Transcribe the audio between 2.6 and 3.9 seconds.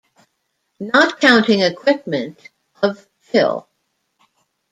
of fill.